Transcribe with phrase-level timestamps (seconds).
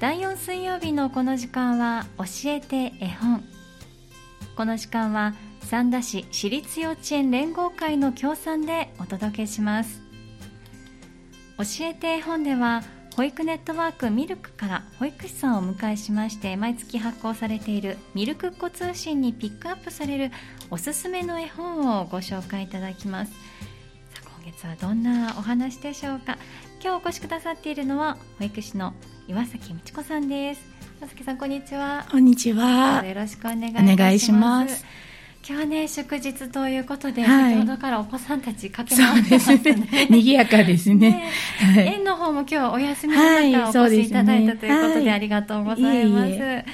[0.00, 3.42] 第4水曜日のこの時間は教えて絵本。
[4.54, 10.00] この時間は三田市私立幼稚園連合会の協賛でお届けします。
[11.56, 12.84] 教えて絵本では
[13.16, 20.30] 保育ネットワークミルクから保育士さんをお迎えしまして毎月発行されているミルクっ子通信にピックアップされる
[20.70, 23.32] おすすめの絵本をご紹介いただきます。
[24.14, 26.38] さあ今月はどんなお話でしょうか。
[26.80, 28.94] 今日お越しくださっているのは保育士の
[29.28, 30.62] 岩崎美智子さんです。
[31.00, 32.06] 岩崎さんこんにちは。
[32.10, 33.04] こんにちは。
[33.04, 34.86] よろしくお願いします。
[35.46, 37.54] 今日はね祝日ということで、はい。
[37.56, 39.74] 先ほどからお子さんたち駆け回ってますすね。
[39.74, 40.06] ね。
[40.08, 41.10] 賑やかですね。
[41.10, 41.30] ね。
[41.74, 41.86] はい。
[41.88, 46.30] 園の方も今日お休みのはい中お越しいただいたということでありがとうございます。
[46.30, 46.64] いえいえ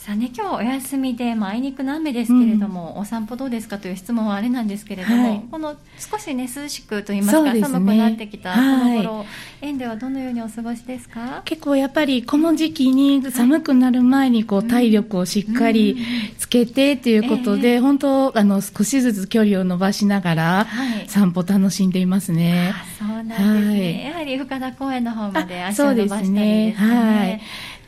[0.00, 5.42] さあね、今日お休みで、まあ、あいにくの雨ですけれども、お散歩どうですかという質問はあれなんですけれども、はい。
[5.50, 7.60] この少しね涼しくと言いますかね。
[7.60, 8.96] 寒くなってきたこはい。
[8.96, 9.26] の頃、
[9.60, 11.42] 園ではどのようにお過ごしですか？
[11.44, 15.98] 結構やっぱりこの時期に寒くなる前にこう体力をしっかり
[16.38, 21.08] つけてということえで、本当あの少しずつ距離を伸ばしながらはい。
[21.10, 22.72] 散歩楽しんでいますね。
[22.74, 24.04] あそうなんですね、はい。
[24.06, 26.74] やはり深田公園の方まであ足を伸ばしたりですね。
[26.78, 27.40] はい。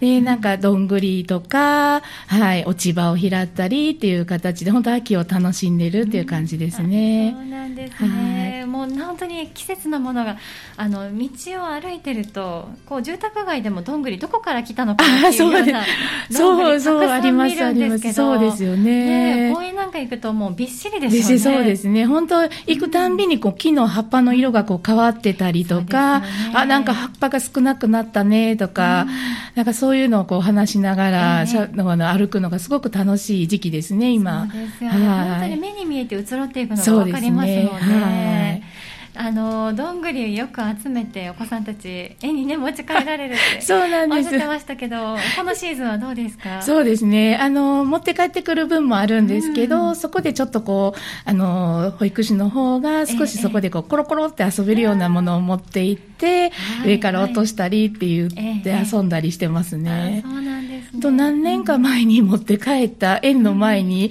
[0.02, 7.32] で、なんか、どんぐりとか、はい、落ち葉を拾ったりっていう形で、本当秋を楽しんでるっていう感じですね。
[7.36, 7.40] あ。
[7.40, 10.36] そうなんですね、もう本当に季節のものが
[10.76, 11.28] あの道
[11.62, 15.84] を歩いてるとこう住宅街でもどんぐりどこから来たのかなっていうようなあ
[16.30, 18.12] そうそうありますあります。
[18.12, 19.52] そうですよね。
[19.54, 21.38] 公園なんか行くともうびっしりですでよね。
[21.38, 22.06] そうですね。
[22.06, 26.26] 本当行くたんびにこう木の葉っぱの色がこう変わってたりとか、ね。
[26.54, 29.06] あ、なんか葉っぱが少なくなったねとか、
[29.54, 31.46] なんかそういうのをこう話しながら、ええ。
[31.46, 34.48] しゃあの歩くのがすごく楽しい時期ですね、今。
[34.50, 35.28] そうですよね、はい。
[35.28, 37.30] 本当に目に見えて移ろっていくのがそうですね。
[37.30, 38.02] 分かりますもんね。
[38.04, 38.62] はい。
[39.14, 44.28] あのどんぐりよく集めてお子さんたち絵にね持ち帰られるって そうなんです。
[44.28, 46.62] おっしゃってましたけどこのシーズンはどうですか？
[46.62, 47.36] そうですね。
[47.36, 49.96] あの、持って帰ってくる分もあるんですけど、うん。
[49.96, 56.88] そこでちょっとこう、あの、保育士の方が少しそこでこう、コロコロって遊べるようなものを持って行って、はい。
[56.88, 58.86] 上から落としたりって言ってええ。
[58.90, 60.22] 遊んだりしてますね。
[60.24, 60.28] あ。
[60.28, 61.00] そうなんですね。
[61.00, 64.10] と何年か前に持って帰った園の前に、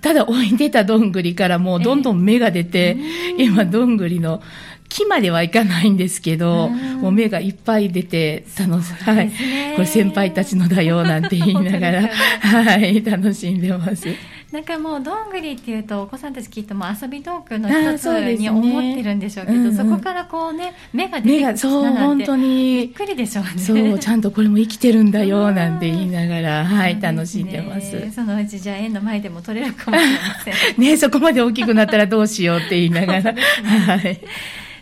[0.00, 2.96] ただ置いてたどんぐりからもうどんどん芽が出て、
[3.38, 4.42] 今どんぐりの
[4.88, 7.00] 木まではいかないんですけど、うん。
[7.00, 9.30] もう芽がいっぱい出て、楽し、はい。
[9.74, 12.08] これ先輩たちのだよ、なんて言いながら、
[12.40, 14.08] はい、楽しんでます。
[14.52, 18.04] なんかもうどんぐりっていうとお子さんたちきっともう遊び道具のあ一つ
[18.38, 19.76] に思ってるんでしょうけどうんうん。
[19.76, 22.42] そこからこうね芽が出てきたそう、なんて本当び
[22.84, 23.50] っに、くりでしょうね。
[23.58, 25.54] そう、ちゃんとこれも生きてるんだうよ、ん。
[25.54, 28.12] なんて言いながら、はい、楽しんでます。
[28.12, 30.54] そのうちじゃあ園の前でも取れるかもしれません。
[30.80, 33.42] ね、そこまで大きくなったらどうしようって言いながら、 ね。
[33.86, 34.20] はい。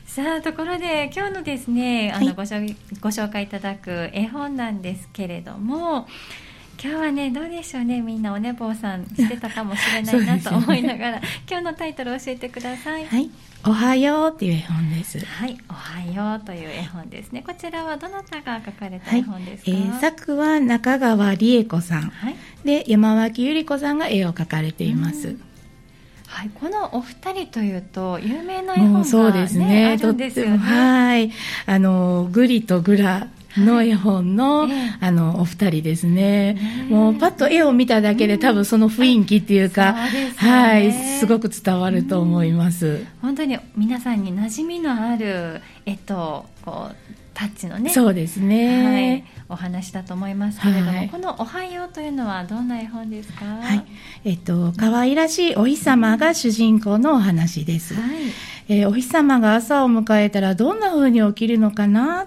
[0.04, 2.34] さあところで今日のですねあの、はい。
[2.36, 2.42] ご
[3.08, 6.06] 紹介いただく絵本なんですけれども
[6.82, 13.30] 今日はねどうでしょうねみんなお寝坊さんしてたかもしれないなと思いながら、 今日のタイトル教えてくださいはい。
[13.66, 15.18] おはようっていう絵本です。
[15.24, 16.00] はい、おは
[16.34, 17.42] ようという絵本ですね。
[17.46, 19.70] こちらはどなたが書かれた絵はい本ですか？
[19.70, 25.40] えー作は中川理恵子さんはい、で山脇由里子さんが絵を描かれています、うん
[26.26, 30.58] はい、このお二人というと有名な絵本が、ね、そうですねあるんですよね。
[30.58, 31.30] はい
[31.66, 33.28] あのグリとグラ
[33.59, 36.87] の絵本の,、ええあのお二人ですね。
[36.88, 39.94] もうパッと絵を見ただけで、多分その雰囲気っていうか、
[40.37, 46.97] はいすごく伝わると思います、本当に皆さんに馴染みのある絵とこう
[47.32, 47.91] タッチのね。
[47.91, 51.09] そうですね、はい、お話だと思いますけれども、はい。
[51.09, 53.44] この「おはよう」というのはどんな絵本ですか？
[53.44, 53.84] はい。
[54.25, 58.04] えっと可愛らしいお日様が主人公のお話です、はい。
[58.69, 62.26] えーお日様が朝を迎えたらどんな風に起きるのかな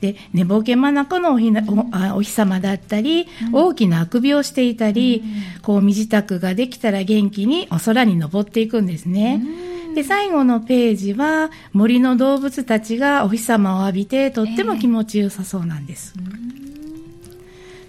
[0.00, 3.54] で寝ぼけまなこのおひなおあお日様だったり、うん。
[3.54, 5.62] 大きなあくびをしていたり、うん。
[5.62, 9.42] こう身支度ができたら元気にお空に登っていくんですね。
[9.86, 9.94] うん。
[9.94, 16.14] で最後のページは森の動物たちがお日様を浴びてとっても気持ちよさそうなんです。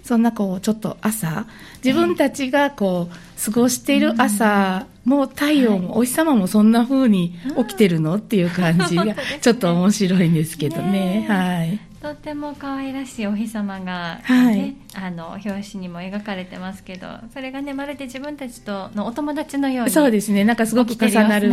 [0.02, 1.46] そんなこうちょっと朝
[1.82, 8.16] 自分たちがこう過ごしている朝も太陽もお日様もそんな風に起きてるの？
[8.16, 11.24] っていう感じが ちょっと面白いんですけどね。
[11.28, 11.91] はい。
[12.02, 14.76] とっても可愛らしいお日様が、ねはい。
[14.94, 20.44] あの表紙にも描かれてますけどそれがねまるで自分たちとのお友達のようにそうですね。
[20.44, 21.52] なんかすごく重なる。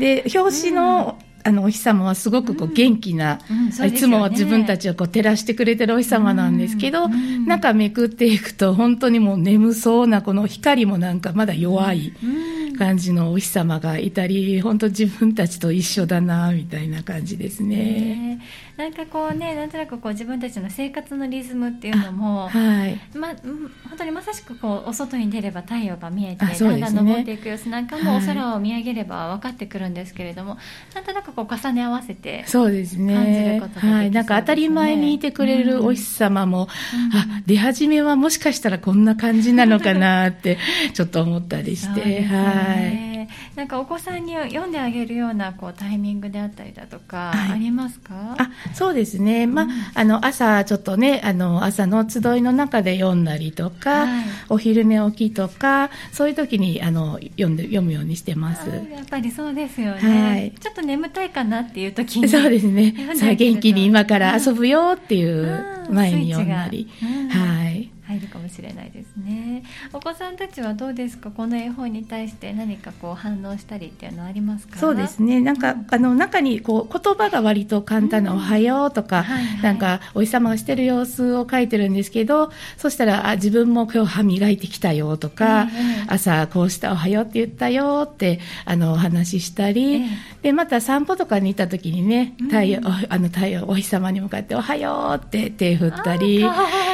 [0.00, 4.14] で表紙の、あのお日様はすごくこう元気な、うんそういですよね。
[4.14, 7.46] つもは自分たちをこう照らしてくれてるお日様なんですけど、うん。
[7.46, 12.12] 中めくっていくと本当にもう眠そうなこの光もなんかまだ弱い。
[12.22, 12.51] うん
[12.82, 18.40] 感じのお日様がいたり、本当自分たちと一緒だなみたいな感じですね。
[18.76, 30.56] なんかこうね、なんとなくこう自分たちの生活のリズムっていうのも、はい、ま本当にまさしくこうお外に出れば太陽が見えて、ね、だんだん昇っていく様子なんかもお空を見上げれば分かってくるんですけれども、は
[30.92, 33.14] い、なんとなくこう重ね合わせてそうですね。
[33.14, 36.62] 感じることができ、ね、はい、なんか当たり前にいてくれるお日様も、
[37.12, 40.58] うん、あ出始めはもしかしたらこんな感じなのかなって
[40.94, 42.26] ちょっと思ったりして、
[42.74, 43.56] ね、はい。
[43.56, 48.36] なんかお子さんに読んであげるようなこうタイミングであったりだとか、ありますか？
[48.38, 58.68] あそうですね、まあ、あの朝ちょっとねあの朝の集いの中で読んだりとか、はい、お昼寝起きとかそういう時にあの読んで読むようにしてます。
[58.68, 62.94] やっぱりそうですよね、はい、ちょっと眠たいかなっていう時にそうですね。
[63.16, 66.88] さあ元気に今から遊ぶよっていう前に読んだり、
[67.30, 67.61] はい
[68.12, 69.64] 入るかもしれないですね。
[69.92, 71.30] お子さんたちはどうですか？
[71.30, 74.78] この絵本に対して何かこう反応したりっていうのはありますか？
[74.78, 75.40] そうですね。
[75.40, 90.08] なんか、うん、あの中にこう言葉が割と簡単な「おはよう」とか、うんはいはい、なんかお日様がしてる様子を書いてるんですけどそしたらあ自分も今日歯磨いてきたよとか、えー、朝こうした「おはよう」って言ったよってあのお話ししたり、えー、
[90.42, 96.44] でまた散歩とかに行った時にね太陽、うん、あの太陽お日様に向かって「おはよう」って手振ったり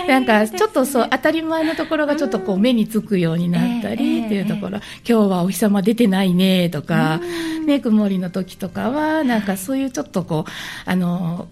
[0.08, 7.20] なんかちょっとそう当たり前のところがちょっとこう目につくようになったりっていうところ、今日はお日様出てないねとか、
[7.66, 10.50] ね、曇りの時とかは、なんかそういうちょっとこう、
[10.90, 11.48] あの、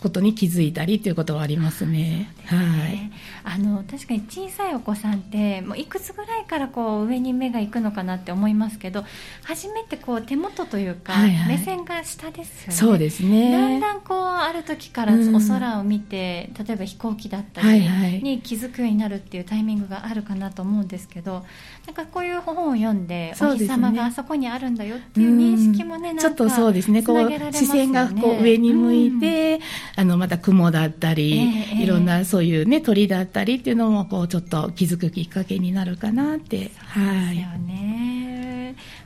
[0.00, 2.32] ことに気づいたりということはありますね。
[2.46, 3.10] すねはい。
[3.44, 9.04] あの確かに小さいお子さんってもういくつぐらいからこう上に目が行くのかなって思いますけど、
[9.42, 12.74] 初めてこう手元というか、はいはい、目線が下ですよね。
[12.74, 13.52] そうですね。
[13.52, 17.80] だんだんこうある時からお空を見て、うん、例えば飛行機だったり
[18.22, 21.44] に気づくようになるっていうタイミングがあるかなと思うんですけど、
[21.86, 27.02] なんかこういう本を読んで、お日様があそこにあるんだよっていう認識もね、ちょっとそうですね。
[27.02, 29.54] こう視線がこう上に向いて。
[29.54, 31.38] うんあの、また雲だったり、
[31.72, 36.70] えー、いろんなそういうね、鳥だったりっていうのも、こう、ちょっと気づくきっかけになるかなって。
[36.76, 37.34] はい。
[37.34, 37.87] ですよね。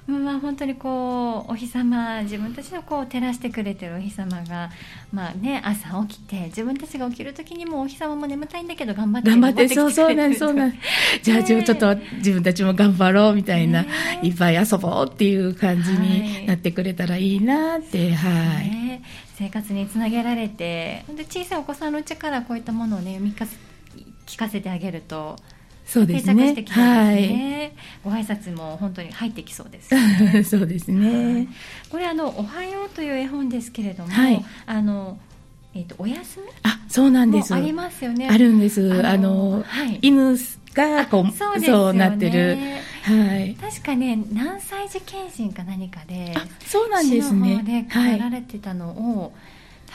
[0.07, 4.71] まあ、本当にこうお日様自分たちのこう照らしてくれてるお日様が、
[5.13, 10.75] まあね、朝起きて自分たちが起きる時にもお日様も眠たいんだけど頑張って頑張ってそうそうなんそうなん
[11.23, 13.87] じゃあ、ちょっと自分たちも頑張ろうみたいな、
[14.23, 19.03] いっぱい遊ぼうっていう感じになってくれたらいいなって、はい、はい。
[19.39, 25.37] 生活につなげられてで小さいお子さんのうちからこういったものをね読み聞かせてあげると
[25.87, 26.55] そうですね。
[26.55, 27.73] すねはい。
[28.05, 30.43] ご挨拶も本当に入ってきそうです、ね。
[30.45, 31.49] そうですね。
[31.91, 35.19] これあのおはようという絵本ですけれども、はい、あの
[35.75, 38.29] えっ、ー、とお休みあそうなんですありますよね。
[38.29, 39.07] あるんです。
[39.07, 40.37] あの、はい、犬
[40.75, 42.59] がこうそう、ね、そうなってる。
[43.03, 43.55] はい。
[43.61, 46.35] 確かね何歳児検診か何かで
[46.65, 47.63] そうなんですね。
[47.65, 49.21] で帰られてたのを。
[49.21, 49.31] はい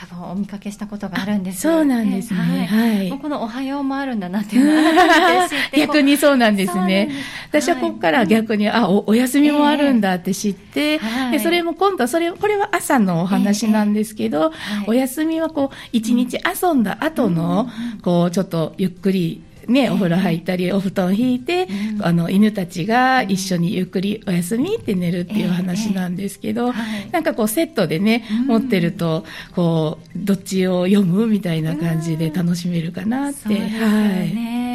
[0.00, 1.62] 多分お見かけしたことがあるんです。
[1.62, 2.38] そうなんですね。
[2.70, 3.18] はい。
[3.18, 7.10] このおはようもあるんだなってい う逆にそうなんですね。
[7.48, 11.00] 私はここから逆に、あお、お休みもあるんだって知って、
[11.32, 14.52] で、それも今度それ、これは朝のお話なんですけど、
[14.86, 17.68] お休みはこう、一日遊んだ後の、
[18.02, 21.68] こう、ちょっとゆっくり、ね、お風呂入ったり、お布団引いて、
[22.00, 26.72] あの、犬たちが一緒にゆっくりお休みって寝るっていう話なんですけど、
[27.12, 29.24] なんかこうセットでね、持ってると、
[29.54, 33.54] こう、どっちを読むみたいな感じで楽しめるかなって。
[33.54, 34.67] はい。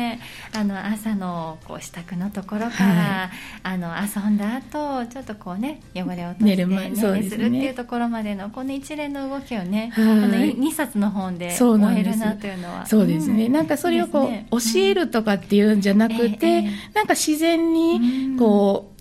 [0.55, 3.29] あの朝のこう支度のところから、はい、
[3.63, 6.95] あの遊んだ後ちょっとこうね汚れを落として寝る
[7.29, 12.85] するっていうところまでのこの一連の動きをね、はい、この2冊の本で終えるなというのは。
[12.85, 18.93] そうですね、うん、なんかそれをこう、ね、教えるとかっていうんじゃなくて、うんなんか自然にこう、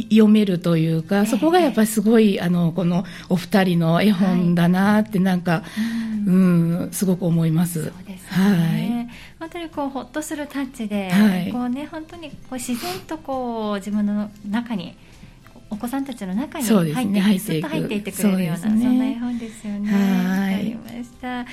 [0.00, 5.62] 読めるというか、そこがやっぱりすごい、あの、このお二人の絵本だなってなんか、
[6.26, 7.84] うん、すごく思います。
[7.84, 8.28] そうですね。
[8.30, 9.08] はい。
[9.44, 14.96] 本当にこうほっとするタッチで、はい、こうね本当にこう自然とこう自分の中に
[15.68, 19.92] お子さんたちの中に入って、ね、入っていく、入っていってくれるようなそ、ね,、んな絵本ですよね。
[19.92, 20.54] はい。
[20.54, 21.44] わかりました。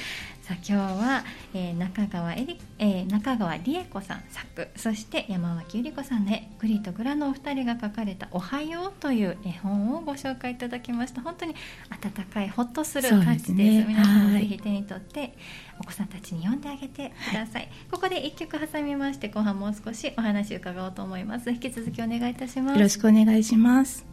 [0.51, 11.21] さあ今日は、えー、中川えり、えー、中川理恵子さん作そして山脇ゆり子さんの絵グリとグラのお二人が書かれた「おはよう」という絵本をご紹介いただきました。
[11.21, 11.55] 本当に
[11.89, 15.37] 温かいほっとする感じです、ね、皆さんもぜひ手に取って
[15.79, 21.49] お子さんたちに読んであげてください、はい、ここで一曲挟みまして後半もう少しお話伺おうと思います。
[21.49, 22.75] 引き続きお願いいたします。
[22.75, 24.10] よろしくお願いします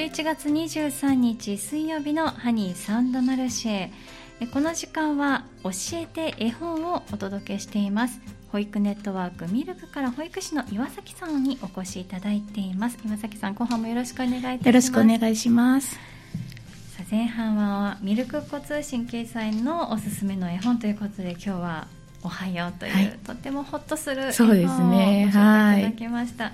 [0.00, 3.90] 11月23日水曜日のハニーサウンドマルシェ。
[4.50, 8.18] この時間は教えて絵本をお届けしています。
[8.50, 12.96] 保育ネットワークミルクから保育士の岩崎さんにお越しいただいています。
[13.04, 14.66] 岩崎さん後半もよろしくお願いいたします。
[14.68, 15.90] よろしくお願いします。
[15.96, 15.98] さ
[17.00, 21.88] あ前半はミルクっ子通信掲載のおすすめの絵本ということで今日は
[22.22, 26.52] おはようという、はい、とてもホッとする絵本を教えていただきました、は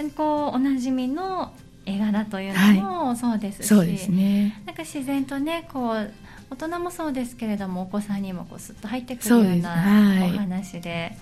[0.00, 1.54] い、こうおなじみの
[1.94, 4.60] 絵柄というのもそうですし、はい、すね。
[4.66, 6.12] なんか自然とねこう
[6.50, 9.72] 大人もそうですけれどもお子さんにもこうスッと入ってくるような
[10.34, 11.16] お話で。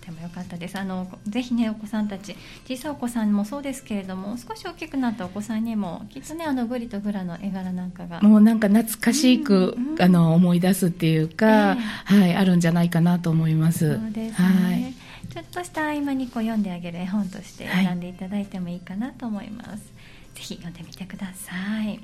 [0.00, 0.78] とても良かったです。
[0.78, 2.36] あのぜひねお子さんたち
[2.66, 8.20] 小さいお子さんもそうですけれども少し大きくなったお子さんにもきっとねあのグリとグラの絵柄なんかが。
[8.20, 13.96] もうなんか懐かしく、うんうん、あの思い出すっていうか、えー、はいあるんじゃないかなと思います。
[13.96, 15.05] そうですね、はい
[15.36, 19.84] ちょっとした合間にこう読んであげる絵本として選んでいただいてもいいかなと思います、はい、ぜ
[20.34, 21.52] ひ読んでみてくださ
[21.82, 22.00] い。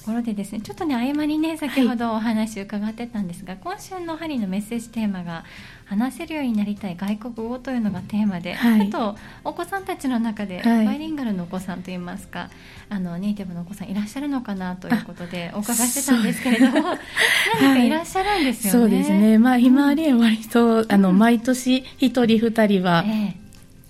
[0.00, 5.44] ころでですねちょっとね合間にね先ほどお話伺ってたんですが、はい、今週の針のメッセージテーマが
[5.86, 12.48] 話せるようになりたい外国語というのがテーマで、はい、あとお子さんたちの中でバイリンガルのお子さんといいますか、
[12.88, 16.96] あのネイティブのお子さんいらっしゃるのかなということでお伺いしてたんですけれども
[17.60, 17.90] 何かい。
[17.90, 19.38] らっしゃるんですよね、そうですね。
[19.38, 23.36] まあひまわり園割と、あの毎年一人二人は、え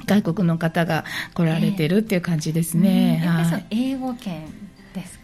[0.00, 3.20] ー、外国の方が来られてるっていう感じですね。
[3.22, 4.42] えー、はい、英語圏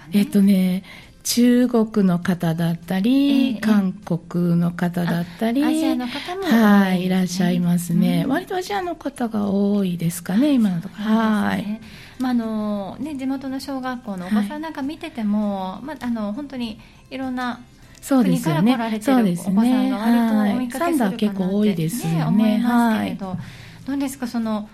[0.06, 0.20] ね。
[0.20, 0.82] えっとね、
[1.26, 11.04] 中国の方だったり、えー、韓国の方だったり、アジアの方も、はい、いらっしゃいますね、うん、割とアジアの方が多いですかね、今のところ。
[11.04, 11.80] はい。
[12.20, 16.78] まああのね、地元の小学校のお子さんなんか見てても、はい、まあ、あの本当に
[17.10, 17.60] いろんな
[18.00, 18.76] そうですよね。
[19.00, 19.92] そうですね。
[19.92, 22.24] 割とお見かけするかなって、ね、結構多いですよね。
[22.24, 23.38] 思いますけれど、はい、
[23.84, 24.68] どうですかその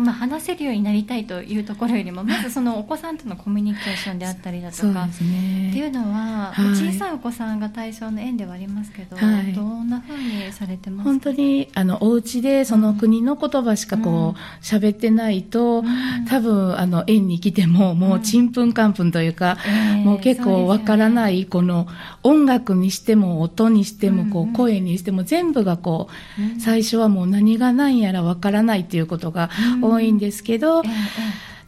[0.00, 11.10] まあ、話せるようになりたいというところよりもまずそのお子さんとのコミュニケーションであったりだとか、ね、っていうのは、はい、小さいお子さんが対象の園ではありますけど、はい、どんなふうにされてますか？
[11.10, 19.58] 本当にあのお家でその国の言葉しかこう喋、うん、ってないと、うん、多分あの園に来てももうちんぷんかんぷんというか、
[19.94, 21.86] うん、もう結構わからない、この
[22.22, 26.08] 音楽にしても音にしてもこう声にしても全部がこ
[26.56, 29.50] う、最初はもう何が何やらわからないっていうことが、
[29.82, 30.82] 多いんですけど、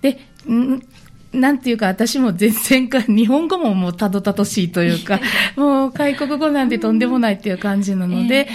[0.01, 0.19] で、
[0.49, 0.83] ん
[1.35, 5.21] なんていうか、私も全然か、日本語ももうたどたどしいというか、
[5.57, 8.49] もう外国語なんてとんでもないっていう感じなので、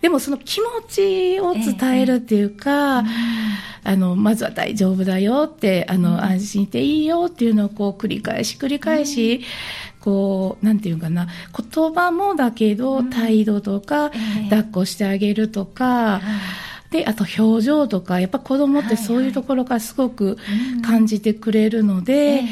[0.00, 3.04] でもその気持ちを伝えるっていうか、
[3.84, 9.42] あの、まずは大丈夫だよって、あの、安心していいよっていうのをこう繰り返し繰り返し、
[10.00, 11.28] こう、なんていうかな、
[11.72, 14.10] 言葉もだけど、態度とか、
[14.50, 16.20] 抱っこしてあげるとか、
[16.90, 20.38] で、あと表情とか、やっぱ子供ってそういうところからすごく
[20.84, 22.42] 感じてくれるので、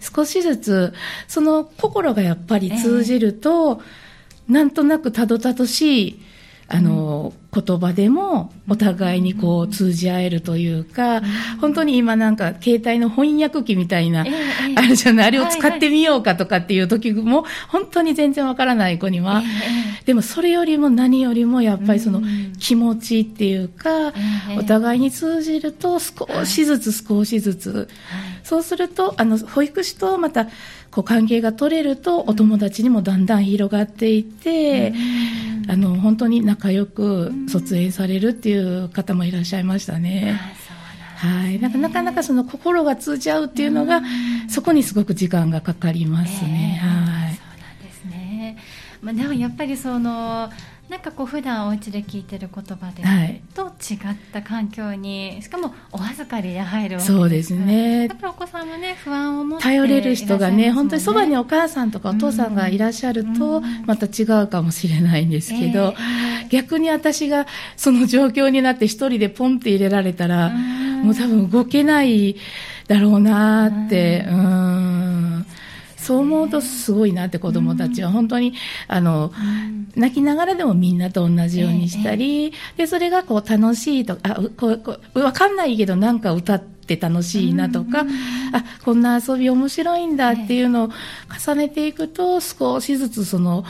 [0.00, 0.94] 少しずつ、
[1.28, 3.82] その心がやっぱり通じると、
[4.48, 6.20] なんとなくたどたどしい、
[6.68, 11.22] あの、言葉でもお互いにこう通じ合えるというか、
[11.60, 14.24] 本当に今なんか携帯の翻訳機みたいな、
[14.76, 19.42] あるじゃない、あれを使ってみようかとかっていう時も、本当に全然わからない子には、
[20.06, 22.22] でもそれよりも何よりもやっぱりその
[22.58, 24.12] 気持ちっていうか、
[24.58, 27.88] お互いに通じると少しずつ少しずつ、
[28.42, 30.46] そうすると、あの、保育士とまた
[30.90, 34.92] こう関係が取れるとお友達にもだんだん広がっていって、
[35.68, 40.38] あの、本当に仲良く卒園されるっていう方もいらっしゃいましたね。
[41.16, 41.58] はい。
[41.58, 44.02] なんかなかなかその心が通じ合うっていうのが、
[44.48, 46.80] そこにすごく時間がかかりますね。
[46.82, 47.34] はい。
[47.34, 48.58] そうなんですね。
[49.00, 50.50] まあ、でもやっぱりその、
[50.88, 53.98] なんかこう普段お家で聞いてる言葉で、はい、と違っ
[54.32, 58.06] た環境にしかもお預かりで入るわけそうですね。
[58.08, 65.94] だからお子さんもね不安を持って頼れる人がね、ね、本当にそばにお母さんとかお父さんがいらっしゃるとまた違うかもしれないんですけど、
[66.42, 72.36] えー、逆に私がその状況になって一人でポンって入れられたらもう多分動けない
[72.88, 75.46] だろうなってうん
[76.04, 78.52] そう思うとすごいなって子供たちは本当に、
[78.88, 79.32] あの、
[79.96, 88.04] 泣きながらでもみんなと同じようにしたり、で、それがこう楽しいとか、あ、こう、こう、わかんないけどなんか歌って楽しいなとか、
[88.52, 90.90] あ、こんな遊び面白いんだっていうのを
[91.46, 93.64] 重ねていくと、少しずつその、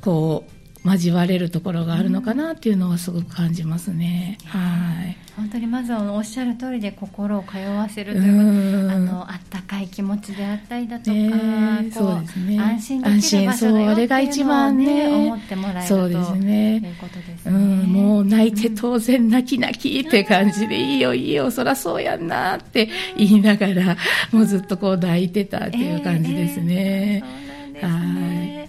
[0.00, 0.51] こう、
[0.84, 4.38] 交われるところがあるのかなっていうのはすごく感じますね。
[4.46, 4.58] は
[5.04, 5.16] い。
[5.36, 12.58] 本当にまずはおっしゃる通りで心を通わせるというか、あのあったかい気持ちであったりだとか、ね、そうですね。
[12.60, 16.80] 安心できる場所だよっていうのをね、思ってもらえるそうですね。
[16.80, 17.52] ということですね。
[17.52, 23.96] うん、もう泣いて当然泣き泣きって感じで、いいよいいよ、そらそうやんなって言いながら、
[24.32, 26.74] もうずっとこう抱いてたっていう感じですね。
[26.74, 28.68] えーえーですね。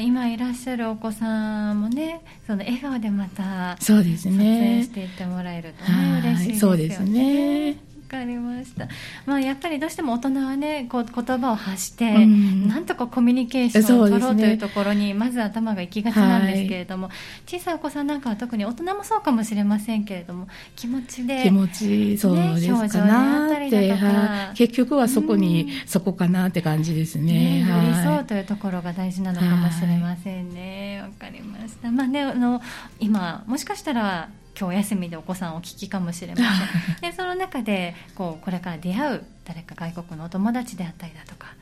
[0.00, 4.34] 今いらっしゃるお子さんもね、その笑顔でまたそうですね。
[4.34, 6.70] 撮影していってもらえるとね嬉しいですよね。
[6.70, 7.87] そうですね。
[8.08, 8.88] かりました、
[9.26, 27.64] まあ、やっぱりどうしても大人はねこう言葉を発して、うん、なんとかコミュニケーションを取ろうというところに、まず頭が行きがちなんですけれども、はい、小さいお子さんなんかは特に大人もそうかもしれませんけれども気持ちで気持ちそうですかなって、ね、結局はそこに、うん、そこかなって感じですね。
[27.64, 31.02] ね寄り添うというところが大事なのかもしれませんね。
[31.02, 31.90] わ、かりました。
[31.90, 32.62] まあねあの
[32.98, 37.10] 今もしかしたら今日休みでお子さんお聞きかもしれません。
[37.10, 41.54] でその中でこうこれから出会う誰か外国のお友達であったりだとか、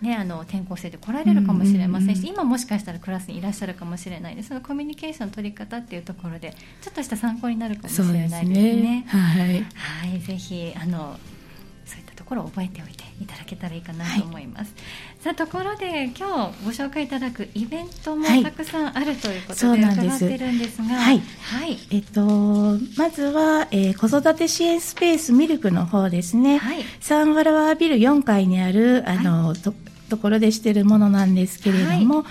[0.00, 8.44] ね、あの転校生で来られるかもしれませんし、今もしかしたらクラスにいらっしゃるかもしれないでそのコミュニケーション取り方っていうところでちょっとした参考になるかもしれないですね。
[8.44, 9.06] すね。
[9.08, 11.18] はい、はい、ぜひあの
[12.24, 14.74] ところを覚えておいていただけたらいいかなと思います。
[14.74, 14.80] は
[15.20, 22.22] い、さあところで今日ご紹介いただくイベントもたくさんあるということで伺ってるんですが、はい、はい、えっと
[22.96, 26.56] まずは、えー、子育て支援スペースミルクの方ですね。
[26.56, 29.74] はい、サンフラワービル4階にあるあの、はい、と
[30.08, 32.22] ところでしているものなんですけれども。
[32.22, 32.24] はい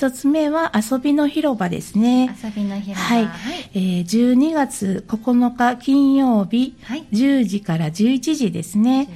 [0.00, 2.34] 一つ目は遊びの広場ですね。
[2.42, 2.96] 遊びの広場。
[2.96, 3.26] はい。
[3.26, 9.10] はい、えー、12月9日金曜日、はい、10時から11時ですね。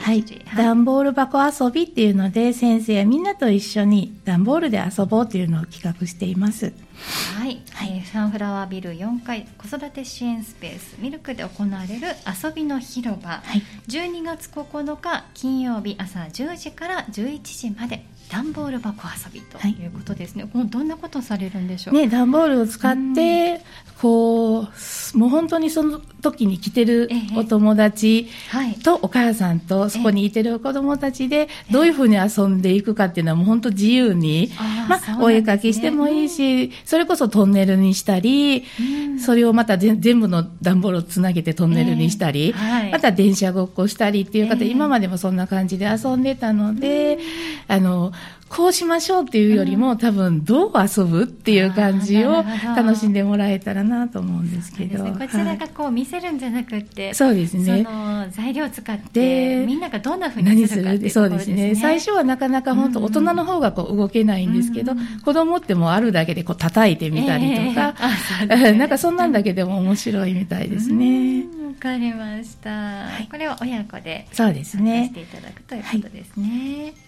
[0.00, 0.24] はい、
[0.56, 6.72] 段ボール箱遊びっていうので先生やみんなと一緒に段ボールで遊ぼうというのを企画しています
[7.36, 10.96] はい、はい、サンフラワービル4階子育て支援スペース。
[10.98, 12.08] ミルクで行われる
[12.42, 19.86] 遊びの広場、はい、12月9日金曜日朝10時から11時まで段ボール箱遊びとい。
[19.86, 21.94] うことですね、はい、どんなことされるんでしょう？
[21.94, 23.60] ね段ボールを使って、
[24.00, 28.28] こうもう本当にその時に来てるお友達
[28.82, 34.50] とお母さんとそこにいてる子供たちでどういうふうに遊んでいくかっていうのはもう本当自由に、
[34.88, 38.62] まあ、お絵かきしてもいいし、それこそトンネルにしたり、
[39.18, 42.54] それをまた全部の段ボールをつなげてトンネルにしたり、
[42.92, 47.18] また電車ごっこしたりっていう方、今までもそんな感じで遊んでたので、
[47.66, 48.12] あの
[48.54, 52.44] こうしましょうっていうよりも、うん、多分どう遊ぶっていう感じを
[52.76, 57.82] 楽しんでもらえたらなと思うんですけど、ね、こちらがこう見せるんじゃなくて、そうですね。
[57.84, 64.98] その材料を使ってみんながどんなふうにするかっていうところですね、ね、最初はなかなか本当大人の方がこう動けないんですけど、うん。
[64.98, 67.94] うん、子供ってもうあるだけでこう叩いてみたりとか、
[68.40, 71.44] えー ね、なんかそんなんだけでも面白いみたいですね。
[71.66, 75.06] わかりました、はい、これは親子でそうですね。
[75.08, 76.82] していただくということですね。
[76.84, 77.03] はい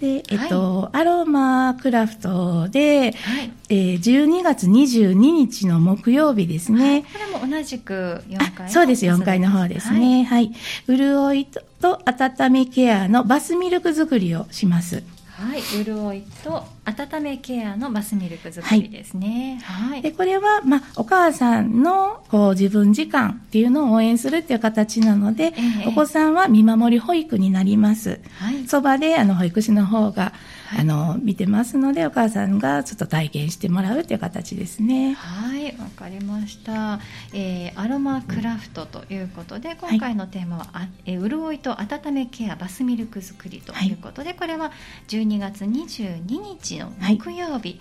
[0.00, 6.90] で、えっと、はい、アロマクラフトで、はい、えー、12月22日の木曜日ですね。
[6.90, 7.08] はい、こ
[7.40, 10.24] れも同じく4階そうです、4階の方ですね。
[10.24, 10.52] はい。
[10.86, 15.02] 潤いと温めケアのバスミルク作りをします。
[15.26, 19.60] はい、潤いと温めケアのバスミルク作りですね。
[19.62, 20.02] はい。
[20.02, 28.20] で、これは、まあ、お母さんの、こう、自分時間っていうのを応援するっていう形なので、えー、お子さんは見守り保育になります。
[28.38, 28.66] はい。
[28.66, 30.32] そばで、あの、保育士の方が、
[30.76, 37.00] あの見てますのでお母さんがちょっと体験してもらうという形ですねはいわかりました、
[37.32, 44.72] えー、アロマクラフトということで今回のテーマは、はい、えー、潤いと温めケアバスミルク作りということで、はい、これは
[45.08, 47.78] 12月22日の木曜日、はい、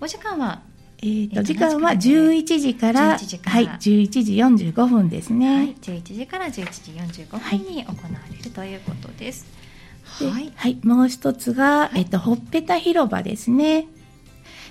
[0.00, 0.62] お時間は
[1.02, 7.96] えーと、時間は11時から11時から、はい、11時45分ですね、はい、11時から11時45分に行わ
[8.30, 9.44] れるということです、
[10.04, 13.86] はい、はい、もう一つが、えっと、ほっぺた広場ですね。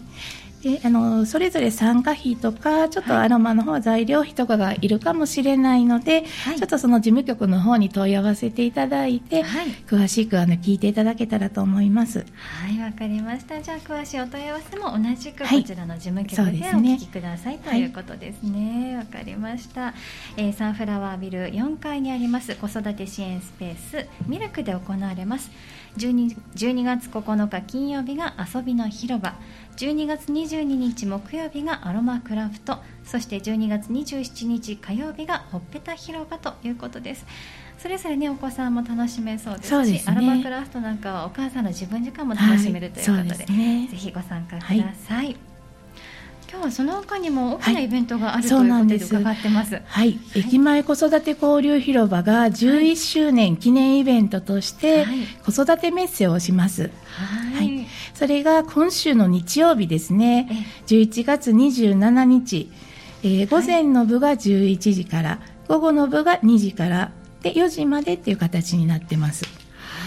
[0.61, 12.19] であのそれぞれ参加費とかちょっとアロマの方、材料費とかがいるかもしれないので、はい、ちょっとその事務局の方に問い合わせていただいて、はい、詳しくあの聞いていただけたらと思います。
[12.19, 12.25] は
[12.69, 13.61] いわかりました。
[13.61, 18.97] じゃあ詳しいお問い合わせも同じくこちらの事務局でお聞きください、はい、ということですね。
[18.97, 19.93] わ、かりました、
[20.35, 25.51] えー、サンフラワービル4階にあります子育て支援スペースミルクで行われます
[25.99, 29.35] 12, 12月9日金曜日が遊びの広場。
[29.75, 32.77] 12月22日木曜日がアロマクラフト。
[33.03, 37.25] そして12月27日火曜日がほっぺた広場ということです。
[37.77, 44.79] それぞれねお子さんも楽しめそうですし、ね、アロマクラフトなんかはお母さんの自分時間も楽しめるということではいでね、ぜひご参加ください、
[45.17, 45.48] はい
[46.51, 49.81] 今日はその他にも大きなイベントがある、はい、ということで伺ってます。
[49.85, 55.05] はい、駅前子育て交流広場が11周年記念イベントとして、
[55.45, 56.89] 子育てメッセをします。
[57.53, 57.85] はい、
[58.15, 60.49] それが今週の日曜日ですね。
[60.87, 62.71] 11月27日、
[63.21, 67.11] えー、午前の部が11時から、午後の部が2時から
[67.43, 69.45] で4時までっていう形になってます。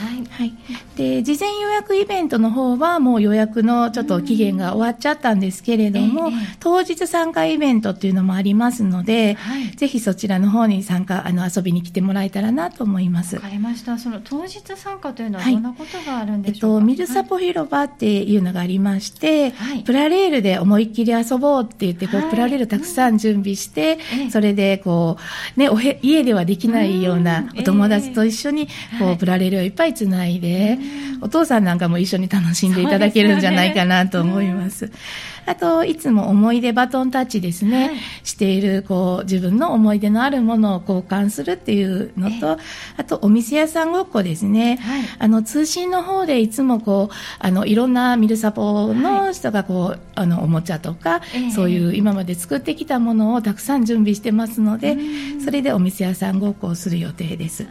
[0.02, 0.52] はい、はい、
[0.96, 13.36] で事前予約イベントの方はもう予約のちょっと期限が終わっちゃったんですけれども、えー、当日参加イベントっていうのもありますので、はい、ぜひそちらの方に参加あの遊びに来てもらえたらなと思います。
[13.36, 13.98] わかりました。
[13.98, 16.66] その当日参加というのはどんなことがあるんでしょうか？
[16.66, 23.98] はい、えっとミルサポ広場っていうのがありまして、はい、プラレールで思いっきり遊ぼうって言ってこう、プラレールたくさん準備して、
[24.30, 25.16] それでこ
[25.56, 30.78] うねおへ家ではできないようなお友達と一緒にこう、プラレールをいっぱいつないで、
[31.20, 34.90] お父さんなんかも一緒に楽しんでいただけるんじゃないかなと思います。
[35.44, 42.58] あと、いつも思い出バトンタッチですね、はい、している、こう、自分の思い出のあるものを交換するっていうのと、
[42.96, 44.78] あと、お店屋さんごっこですね。
[44.80, 51.20] はい、あの、通信の方でいつもこう、あの、いろんなミルサポの人がこう、あの、おもちゃとか、
[51.54, 54.96] そういう今まで作ってきたものをたくさん準備してますので、
[55.44, 57.66] それでお店屋さんごっこをする予定です。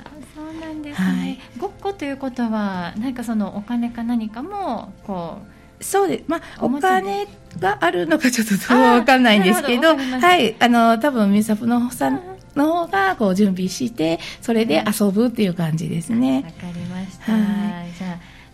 [0.82, 5.40] ですね、はい、ごっこということは何かそのお金か何かもこ
[5.80, 7.28] うそうです、まあ、お金
[7.60, 12.32] があるのかちょっとどうわかんないんですけど、はい、あの多分ミサプのさん。
[12.56, 16.44] の方がこう準備して、それで遊ぶっていう感じですね。
[16.46, 17.32] わ、かりました。
[17.32, 17.38] は
[17.86, 17.94] い、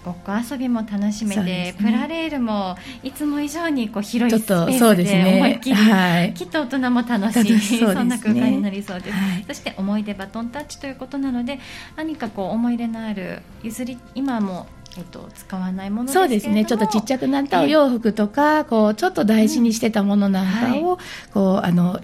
[0.07, 11.59] ごっこ遊びも楽しめて、ね、プラレールもいつも以上にこう広いスペースで思いっきり、はい、きっと大人も楽しいそ、ね,、んな空間になりそうです、はい、そして思い出バトンタッチということなので
[11.97, 14.67] 何かこう思い出のある譲り今も
[14.97, 16.65] えっと、使わないものそうですね。
[16.65, 20.97] ちょっとちっちゃくなったお洋服とか、こうちょっと大事にしてたものなんかを、うんはい、
[21.31, 21.99] こうあの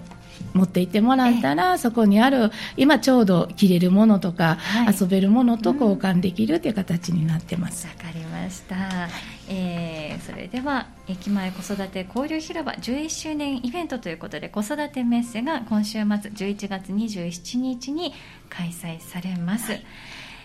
[0.54, 7.86] 持っていってもらったら、そこにある今ちょうど着れるものとか、はい、遊べるものと交換できるという形になってます。
[7.86, 8.76] わ、うん、かりました、
[9.48, 18.14] えー、それでは駅前子育て交流広場11周年イベントということで子育てメッセが今週末11月27日に
[18.48, 19.72] 開催されます。
[19.72, 19.84] はい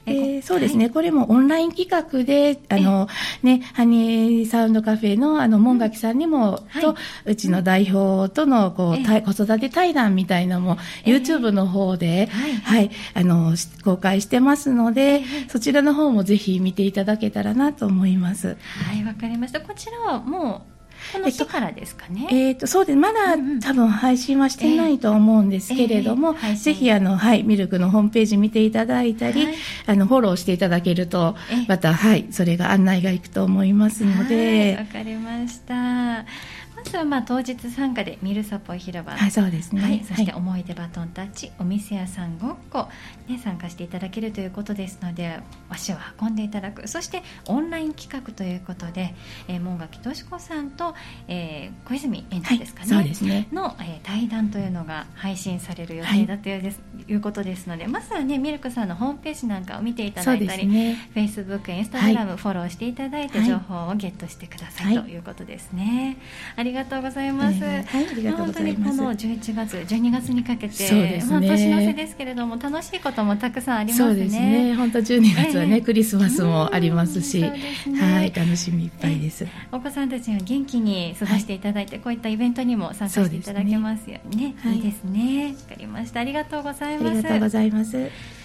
[0.10, 3.08] えー、そうですね、はい、これもオンライン企画で、あの、
[3.44, 6.96] ね、ハニーサウンドカフェの、あの、門垣さんにも、うん、と、
[7.26, 18.58] うちの代表との、こう、えー、子育て対談みたいなのも、えー、YouTube の方で、はい、はい、あの、公開してますので、そちらの方もぜひ見ていただけたらなと思います。
[18.88, 19.62] はい、わかりました。
[19.62, 20.79] こちらはもう、
[21.12, 22.28] この日からですかね。
[22.30, 22.96] えっ、ー、と、そうです。
[22.96, 29.56] まだ、うんうん、多分配信はしてないと思うんですけれども、えーえー、ぜひ、あの、はい、ミルクのホームページ見ていただいたり、はい、
[29.88, 31.36] あの、フォローしていただけると、
[31.68, 34.78] また、はい、それが案内がいくと思いますので。
[34.80, 36.26] わかりました。
[36.80, 42.88] まずはまあ当日参加でミルサポ広場、はい、そうですね、はい、そして思い出バトンタッチ、はい、お店屋さんごっこ、
[43.28, 46.88] ね、参加していただけるということですので足を運んでいただく。
[46.88, 49.14] そしてオンライン企画ということで、
[49.50, 50.96] えー、門垣敏子さんと、
[51.28, 53.48] えー、小泉園長ですかね,、はい、そうですね。
[53.52, 66.18] の、えー、対談というのが配信される予定だというです、い、うことですのでまずはねミルクさんのホームページなんかを見ていただいたり、ね、フェイスブックインスタグラム、フォローしていただいて情報をゲットしてください、ということですね。
[66.56, 67.64] ありがとうございます。
[67.64, 68.98] はい、ありがとうございます。
[68.98, 74.10] この11月、12月にかけて、そうですね、まあ、年の瀬ですけれども、楽しいこともたくさんありますね。
[74.10, 74.76] そうですね。
[74.76, 77.40] 本当12月はね、えー、クリスマスもありますし、
[77.84, 79.46] すね、はい、楽しみいっぱいです。
[79.72, 84.36] お子さんたちが元気に過ごしていただいて、はい、こういったイベントにも参加していただけますよね。
[84.36, 85.56] ねはい、いいですね。
[85.70, 86.20] わかりました。
[86.20, 87.10] ありがとうございます。
[87.10, 88.39] ありがとうございます。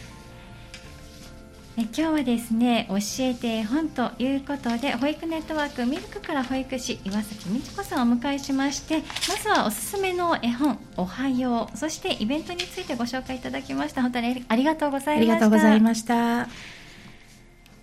[1.77, 14.03] え今日はですね教えて絵本ということで保育ネットワークミルクから保育士岩崎美智子さんをお迎えしましてまずはおすすめの絵本おはようそしてイベントについてご紹介いただきました。
[14.03, 15.33] 本当にありがとうございました。
[15.33, 16.49] ありがとうございました。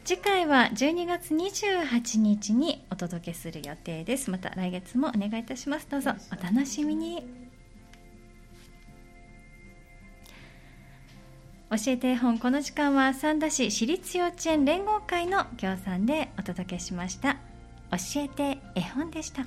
[0.06, 4.32] 次回は12月28日にお届けする予定です。
[4.32, 5.88] また来月もお願いいたします。
[5.90, 7.41] どうぞお楽しみに
[11.72, 12.38] 教えて絵本。
[12.38, 17.38] この時間は三田市私立幼稚園連合会の協賛でお届けしました。
[17.92, 19.46] 教えて絵本でした。